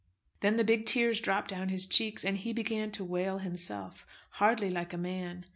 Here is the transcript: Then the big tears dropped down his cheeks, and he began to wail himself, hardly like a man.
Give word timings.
Then 0.39 0.55
the 0.55 0.63
big 0.63 0.87
tears 0.87 1.19
dropped 1.21 1.51
down 1.51 1.69
his 1.69 1.85
cheeks, 1.85 2.25
and 2.25 2.37
he 2.39 2.53
began 2.53 2.89
to 2.93 3.03
wail 3.05 3.37
himself, 3.37 4.03
hardly 4.31 4.71
like 4.71 4.93
a 4.93 4.97
man. 4.97 5.45